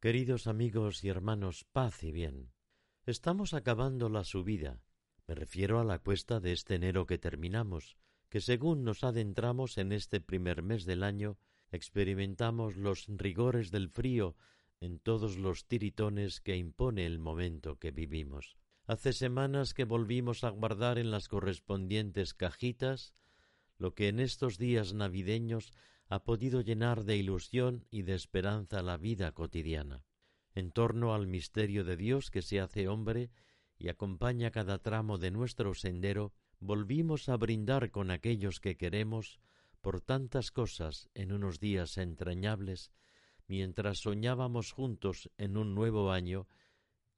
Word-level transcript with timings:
Queridos 0.00 0.46
amigos 0.46 1.04
y 1.04 1.10
hermanos, 1.10 1.66
paz 1.72 2.02
y 2.04 2.10
bien. 2.10 2.54
Estamos 3.04 3.52
acabando 3.52 4.08
la 4.08 4.24
subida. 4.24 4.80
Me 5.26 5.34
refiero 5.34 5.78
a 5.78 5.84
la 5.84 5.98
cuesta 5.98 6.40
de 6.40 6.52
este 6.52 6.76
enero 6.76 7.04
que 7.04 7.18
terminamos, 7.18 7.98
que 8.30 8.40
según 8.40 8.82
nos 8.82 9.04
adentramos 9.04 9.76
en 9.76 9.92
este 9.92 10.22
primer 10.22 10.62
mes 10.62 10.86
del 10.86 11.02
año, 11.02 11.36
experimentamos 11.70 12.76
los 12.76 13.08
rigores 13.08 13.70
del 13.70 13.90
frío 13.90 14.36
en 14.80 15.00
todos 15.00 15.36
los 15.36 15.66
tiritones 15.66 16.40
que 16.40 16.56
impone 16.56 17.04
el 17.04 17.18
momento 17.18 17.78
que 17.78 17.90
vivimos. 17.90 18.56
Hace 18.86 19.12
semanas 19.12 19.74
que 19.74 19.84
volvimos 19.84 20.44
a 20.44 20.48
guardar 20.48 20.98
en 20.98 21.10
las 21.10 21.28
correspondientes 21.28 22.32
cajitas 22.32 23.12
lo 23.76 23.94
que 23.94 24.08
en 24.08 24.18
estos 24.18 24.56
días 24.56 24.94
navideños 24.94 25.74
ha 26.10 26.24
podido 26.24 26.60
llenar 26.60 27.04
de 27.04 27.16
ilusión 27.16 27.86
y 27.88 28.02
de 28.02 28.14
esperanza 28.14 28.82
la 28.82 28.96
vida 28.96 29.30
cotidiana. 29.30 30.02
En 30.56 30.72
torno 30.72 31.14
al 31.14 31.28
misterio 31.28 31.84
de 31.84 31.96
Dios 31.96 32.32
que 32.32 32.42
se 32.42 32.60
hace 32.60 32.88
hombre 32.88 33.30
y 33.78 33.90
acompaña 33.90 34.50
cada 34.50 34.78
tramo 34.78 35.18
de 35.18 35.30
nuestro 35.30 35.72
sendero, 35.72 36.32
volvimos 36.58 37.28
a 37.28 37.36
brindar 37.36 37.92
con 37.92 38.10
aquellos 38.10 38.58
que 38.58 38.76
queremos 38.76 39.38
por 39.80 40.00
tantas 40.00 40.50
cosas 40.50 41.08
en 41.14 41.30
unos 41.30 41.60
días 41.60 41.96
entrañables, 41.96 42.90
mientras 43.46 43.98
soñábamos 43.98 44.72
juntos 44.72 45.30
en 45.38 45.56
un 45.56 45.76
nuevo 45.76 46.10
año 46.10 46.48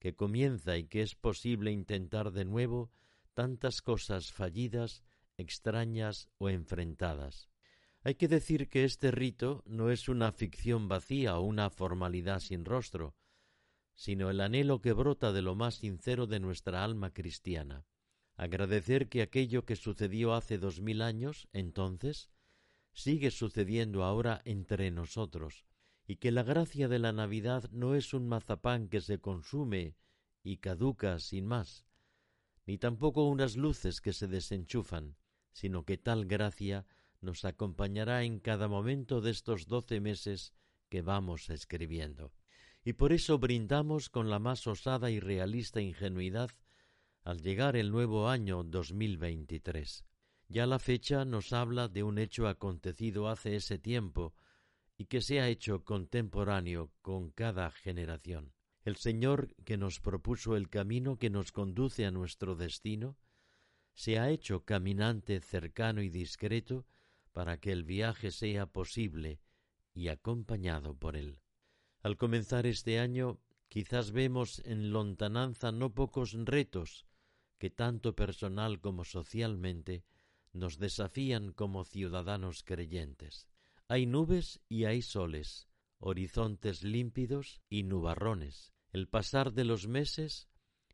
que 0.00 0.14
comienza 0.14 0.76
y 0.76 0.84
que 0.84 1.00
es 1.00 1.14
posible 1.14 1.70
intentar 1.70 2.30
de 2.30 2.44
nuevo 2.44 2.90
tantas 3.32 3.80
cosas 3.80 4.32
fallidas, 4.32 5.02
extrañas 5.38 6.28
o 6.36 6.50
enfrentadas. 6.50 7.51
Hay 8.04 8.16
que 8.16 8.26
decir 8.26 8.68
que 8.68 8.84
este 8.84 9.12
rito 9.12 9.62
no 9.66 9.90
es 9.90 10.08
una 10.08 10.32
ficción 10.32 10.88
vacía 10.88 11.38
o 11.38 11.42
una 11.42 11.70
formalidad 11.70 12.40
sin 12.40 12.64
rostro, 12.64 13.14
sino 13.94 14.28
el 14.28 14.40
anhelo 14.40 14.80
que 14.80 14.92
brota 14.92 15.32
de 15.32 15.42
lo 15.42 15.54
más 15.54 15.76
sincero 15.76 16.26
de 16.26 16.40
nuestra 16.40 16.82
alma 16.82 17.12
cristiana. 17.12 17.84
Agradecer 18.34 19.08
que 19.08 19.22
aquello 19.22 19.64
que 19.64 19.76
sucedió 19.76 20.34
hace 20.34 20.58
dos 20.58 20.80
mil 20.80 21.00
años, 21.00 21.48
entonces, 21.52 22.30
sigue 22.92 23.30
sucediendo 23.30 24.02
ahora 24.02 24.42
entre 24.44 24.90
nosotros, 24.90 25.64
y 26.04 26.16
que 26.16 26.32
la 26.32 26.42
gracia 26.42 26.88
de 26.88 26.98
la 26.98 27.12
Navidad 27.12 27.70
no 27.70 27.94
es 27.94 28.14
un 28.14 28.26
mazapán 28.26 28.88
que 28.88 29.00
se 29.00 29.20
consume 29.20 29.94
y 30.42 30.56
caduca 30.56 31.20
sin 31.20 31.46
más, 31.46 31.86
ni 32.66 32.78
tampoco 32.78 33.28
unas 33.28 33.56
luces 33.56 34.00
que 34.00 34.12
se 34.12 34.26
desenchufan, 34.26 35.16
sino 35.52 35.84
que 35.84 35.98
tal 35.98 36.26
gracia 36.26 36.84
nos 37.22 37.44
acompañará 37.44 38.24
en 38.24 38.40
cada 38.40 38.68
momento 38.68 39.20
de 39.20 39.30
estos 39.30 39.66
doce 39.66 40.00
meses 40.00 40.52
que 40.88 41.02
vamos 41.02 41.48
escribiendo. 41.50 42.32
Y 42.84 42.94
por 42.94 43.12
eso 43.12 43.38
brindamos 43.38 44.10
con 44.10 44.28
la 44.28 44.38
más 44.38 44.66
osada 44.66 45.10
y 45.10 45.20
realista 45.20 45.80
ingenuidad 45.80 46.50
al 47.24 47.40
llegar 47.40 47.76
el 47.76 47.92
nuevo 47.92 48.28
año 48.28 48.62
2023. 48.64 50.04
Ya 50.48 50.66
la 50.66 50.78
fecha 50.78 51.24
nos 51.24 51.52
habla 51.52 51.88
de 51.88 52.02
un 52.02 52.18
hecho 52.18 52.48
acontecido 52.48 53.28
hace 53.28 53.56
ese 53.56 53.78
tiempo, 53.78 54.34
y 54.98 55.06
que 55.06 55.20
se 55.20 55.40
ha 55.40 55.48
hecho 55.48 55.84
contemporáneo 55.84 56.92
con 57.00 57.30
cada 57.30 57.70
generación. 57.70 58.52
El 58.84 58.96
Señor 58.96 59.54
que 59.64 59.76
nos 59.76 60.00
propuso 60.00 60.56
el 60.56 60.68
camino 60.68 61.16
que 61.16 61.30
nos 61.30 61.52
conduce 61.52 62.04
a 62.04 62.10
nuestro 62.10 62.56
destino, 62.56 63.16
se 63.94 64.18
ha 64.18 64.30
hecho 64.30 64.64
caminante 64.64 65.40
cercano 65.40 66.02
y 66.02 66.08
discreto 66.08 66.86
para 67.32 67.58
que 67.58 67.72
el 67.72 67.84
viaje 67.84 68.30
sea 68.30 68.66
posible 68.66 69.40
y 69.94 70.08
acompañado 70.08 70.94
por 70.94 71.16
él. 71.16 71.40
Al 72.00 72.16
comenzar 72.16 72.66
este 72.66 72.98
año, 72.98 73.40
quizás 73.68 74.12
vemos 74.12 74.60
en 74.64 74.90
lontananza 74.90 75.72
no 75.72 75.94
pocos 75.94 76.32
retos 76.32 77.06
que 77.58 77.70
tanto 77.70 78.16
personal 78.16 78.80
como 78.80 79.04
socialmente 79.04 80.04
nos 80.52 80.78
desafían 80.78 81.52
como 81.52 81.84
ciudadanos 81.84 82.64
creyentes. 82.64 83.48
Hay 83.88 84.06
nubes 84.06 84.60
y 84.68 84.84
hay 84.84 85.00
soles, 85.00 85.68
horizontes 85.98 86.82
límpidos 86.82 87.62
y 87.70 87.84
nubarrones, 87.84 88.72
el 88.92 89.08
pasar 89.08 89.52
de 89.52 89.64
los 89.64 89.86
meses 89.86 90.48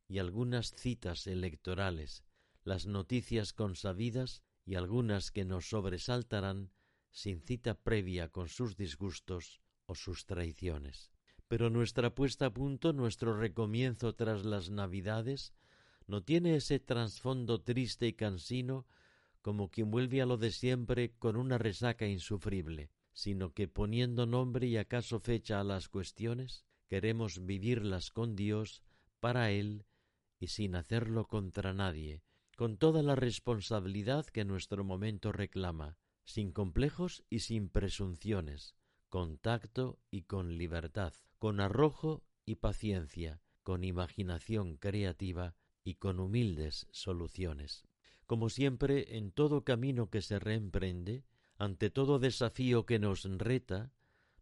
y 0.07 0.19
algunas 0.19 0.73
citas 0.73 1.27
electorales, 1.27 2.23
las 2.65 2.87
noticias 2.87 3.53
consabidas 3.53 4.43
y 4.69 4.75
algunas 4.75 5.31
que 5.31 5.47
nos 5.47 5.71
sobresaltarán 5.71 6.71
sin 7.11 7.41
cita 7.41 7.73
previa 7.73 8.29
con 8.29 8.51
sus 8.51 8.77
disgustos 8.77 9.62
o 9.87 9.95
sus 9.95 10.27
traiciones. 10.27 11.11
Pero 11.49 11.71
nuestra 11.71 12.15
puesta 12.15 12.45
a 12.47 12.53
punto, 12.53 12.93
nuestro 12.93 13.34
recomienzo 13.34 14.15
tras 14.15 14.45
las 14.45 14.69
Navidades, 14.69 15.55
no 16.06 16.23
tiene 16.23 16.55
ese 16.55 16.81
trasfondo 16.81 17.62
triste 17.62 18.09
y 18.09 18.12
cansino 18.12 18.87
como 19.41 19.71
quien 19.71 19.91
vuelve 19.91 20.21
a 20.21 20.27
lo 20.27 20.37
de 20.37 20.51
siempre 20.51 21.15
con 21.19 21.37
una 21.37 21.56
resaca 21.56 22.06
insufrible, 22.06 22.91
sino 23.15 23.55
que 23.55 23.69
poniendo 23.69 24.27
nombre 24.27 24.67
y 24.67 24.77
acaso 24.77 25.19
fecha 25.19 25.61
a 25.61 25.65
las 25.65 25.89
cuestiones, 25.89 26.67
queremos 26.89 27.47
vivirlas 27.47 28.11
con 28.11 28.37
Dios, 28.37 28.83
para 29.19 29.50
Él 29.50 29.87
y 30.39 30.49
sin 30.49 30.77
hacerlo 30.77 31.27
contra 31.27 31.73
nadie, 31.73 32.23
con 32.59 32.77
toda 32.77 33.05
la 33.05 33.15
responsabilidad 33.15 34.27
que 34.27 34.45
nuestro 34.45 34.83
momento 34.83 35.31
reclama, 35.31 35.97
sin 36.25 36.51
complejos 36.51 37.23
y 37.31 37.39
sin 37.39 37.69
presunciones, 37.69 38.75
con 39.09 39.39
tacto 39.39 40.01
y 40.11 40.23
con 40.23 40.59
libertad, 40.59 41.13
con 41.39 41.61
arrojo 41.61 42.25
y 42.45 42.57
paciencia, 42.57 43.41
con 43.63 43.85
imaginación 43.85 44.77
creativa 44.77 45.55
y 45.85 45.95
con 45.95 46.19
humildes 46.19 46.89
soluciones. 46.91 47.85
Como 48.27 48.49
siempre, 48.49 49.17
en 49.17 49.31
todo 49.31 49.63
camino 49.63 50.11
que 50.11 50.21
se 50.21 50.41
reemprende, 50.41 51.23
ante 51.59 51.91
todo 51.91 52.19
desafío 52.19 52.87
que 52.87 52.99
nos 52.99 53.23
reta, 53.23 53.93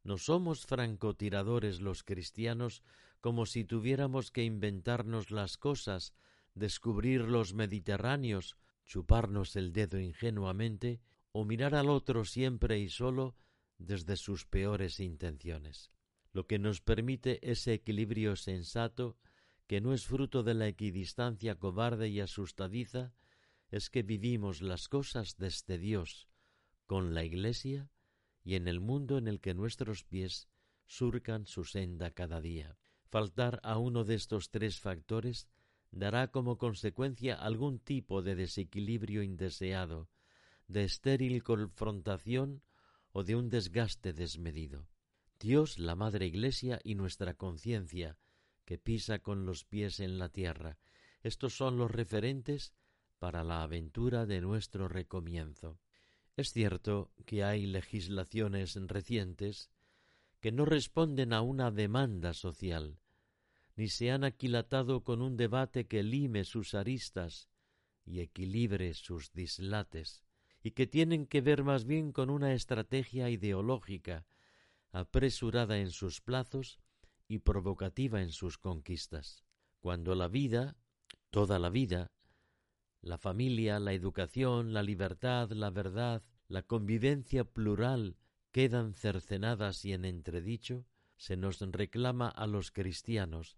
no 0.05 0.17
somos 0.17 0.65
francotiradores 0.65 1.83
los 1.83 2.03
cristianos 2.03 2.83
como 3.21 3.45
si 3.45 3.65
tuviéramos 3.65 4.31
que 4.31 4.43
inventarnos 4.43 5.31
las 5.31 5.59
cosas, 5.59 6.15
descubrir 6.57 7.21
los 7.21 7.55
Mediterráneos, 7.55 8.57
chuparnos 8.87 9.55
el 9.57 9.73
dedo 9.73 10.01
ingenuamente 10.01 11.01
o 11.31 11.45
mirar 11.45 11.75
al 11.75 11.91
otro 11.91 12.25
siempre 12.25 12.79
y 12.79 12.89
solo 12.89 13.37
desde 13.79 14.17
sus 14.17 14.47
peores 14.47 14.99
intenciones. 14.99 15.93
Lo 16.33 16.47
que 16.47 16.59
nos 16.59 16.81
permite 16.81 17.39
ese 17.49 17.75
equilibrio 17.75 18.37
sensato, 18.37 19.19
que 19.67 19.83
no 19.83 19.93
es 19.93 20.07
fruto 20.07 20.43
de 20.43 20.55
la 20.55 20.67
equidistancia 20.67 21.57
cobarde 21.57 22.09
y 22.09 22.21
asustadiza, 22.21 23.13
es 23.71 23.91
que 23.91 24.03
vivimos 24.03 24.63
las 24.63 24.89
cosas 24.89 25.37
desde 25.37 25.77
Dios, 25.77 26.29
con 26.87 27.15
la 27.15 27.25
Iglesia 27.25 27.91
y 28.45 28.55
en 28.55 28.67
el 28.67 28.81
mundo 28.81 29.19
en 29.19 29.29
el 29.29 29.41
que 29.41 29.55
nuestros 29.55 30.05
pies 30.05 30.49
surcan 30.87 31.47
su 31.47 31.65
senda 31.65 32.13
cada 32.13 32.41
día. 32.41 32.79
Faltar 33.11 33.61
a 33.63 33.77
uno 33.77 34.05
de 34.05 34.15
estos 34.15 34.51
tres 34.51 34.81
factores 34.81 35.49
dará 35.91 36.29
como 36.29 36.59
consecuencia 36.59 37.35
algún 37.35 37.79
tipo 37.79 38.23
de 38.23 38.35
desequilibrio 38.35 39.23
indeseado, 39.23 40.09
de 40.69 40.85
estéril 40.85 41.43
confrontación 41.43 42.63
o 43.13 43.25
de 43.25 43.37
un 43.37 43.49
desgaste 43.49 44.13
desmedido. 44.13 44.89
Dios, 45.39 45.79
la 45.79 45.95
Madre 45.95 46.27
Iglesia 46.27 46.81
y 46.83 46.95
nuestra 46.95 47.35
conciencia, 47.35 48.19
que 48.65 48.79
pisa 48.79 49.21
con 49.21 49.47
los 49.47 49.65
pies 49.65 50.01
en 50.01 50.19
la 50.19 50.29
tierra, 50.29 50.79
estos 51.23 51.57
son 51.57 51.79
los 51.79 51.91
referentes 51.91 52.75
para 53.19 53.45
la 53.45 53.63
aventura 53.63 54.27
de 54.27 54.41
nuestro 54.41 54.89
recomienzo. 54.89 55.79
Es 56.37 56.53
cierto 56.53 57.13
que 57.25 57.45
hay 57.45 57.67
legislaciones 57.67 58.77
recientes 58.77 59.71
que 60.41 60.53
no 60.53 60.65
responden 60.65 61.33
a 61.33 61.41
una 61.41 61.71
demanda 61.71 62.35
social, 62.35 62.99
ni 63.77 63.89
se 63.89 64.11
han 64.11 64.25
aquilatado 64.25 65.05
con 65.05 65.21
un 65.21 65.37
debate 65.37 65.87
que 65.87 66.03
lime 66.03 66.45
sus 66.45 66.75
aristas 66.75 67.51
y 68.05 68.21
equilibre 68.21 68.95
sus 68.95 69.33
dislates, 69.33 70.25
y 70.63 70.71
que 70.73 70.87
tienen 70.87 71.27
que 71.27 71.43
ver 71.43 71.63
más 71.63 71.85
bien 71.85 72.11
con 72.13 72.31
una 72.31 72.55
estrategia 72.55 73.29
ideológica, 73.29 74.27
apresurada 74.93 75.79
en 75.79 75.91
sus 75.91 76.21
plazos 76.21 76.81
y 77.29 77.39
provocativa 77.39 78.23
en 78.23 78.31
sus 78.31 78.57
conquistas. 78.57 79.45
Cuando 79.81 80.15
la 80.15 80.29
vida, 80.29 80.77
toda 81.31 81.59
la 81.59 81.69
vida, 81.69 82.11
la 83.03 83.19
familia, 83.19 83.79
la 83.79 83.93
educación, 83.93 84.73
la 84.73 84.83
libertad, 84.83 85.51
la 85.51 85.71
verdad, 85.71 86.23
la 86.49 86.63
convivencia 86.63 87.45
plural 87.45 88.17
quedan 88.53 88.95
cercenadas 88.95 89.85
y 89.85 89.93
en 89.93 90.05
entredicho, 90.05 90.87
se 91.17 91.37
nos 91.37 91.61
reclama 91.61 92.29
a 92.29 92.47
los 92.47 92.71
cristianos 92.71 93.57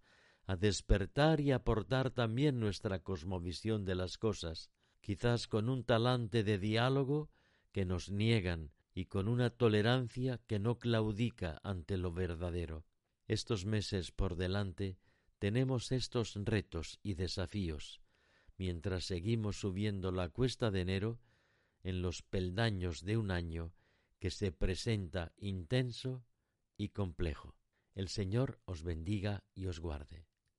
a 0.49 0.55
despertar 0.55 1.41
y 1.41 1.51
aportar 1.51 2.09
también 2.09 2.59
nuestra 2.59 3.03
cosmovisión 3.03 3.85
de 3.85 3.93
las 3.93 4.17
cosas, 4.17 4.71
quizás 4.99 5.47
con 5.47 5.69
un 5.69 5.83
talante 5.83 6.43
de 6.43 6.57
diálogo 6.57 7.29
que 7.71 7.85
nos 7.85 8.09
niegan 8.09 8.71
y 8.95 9.05
con 9.05 9.27
una 9.27 9.51
tolerancia 9.51 10.39
que 10.47 10.57
no 10.57 10.79
claudica 10.79 11.59
ante 11.61 11.97
lo 11.97 12.11
verdadero. 12.13 12.83
estos 13.27 13.67
meses 13.67 14.11
por 14.11 14.37
delante 14.37 14.97
tenemos 15.37 15.91
estos 15.91 16.33
retos 16.33 16.99
y 17.03 17.13
desafíos, 17.13 18.01
mientras 18.57 19.05
seguimos 19.05 19.59
subiendo 19.59 20.11
la 20.11 20.29
cuesta 20.29 20.71
de 20.71 20.81
enero 20.81 21.19
en 21.83 22.01
los 22.01 22.23
peldaños 22.23 23.05
de 23.05 23.17
un 23.17 23.29
año 23.29 23.71
que 24.17 24.31
se 24.31 24.51
presenta 24.51 25.31
intenso 25.37 26.25
y 26.75 26.89
complejo. 26.89 27.55
El 27.93 28.07
Señor 28.07 28.59
os 28.65 28.81
bendiga 28.81 29.43
y 29.53 29.67
os 29.67 29.79
guarde. 29.79 30.28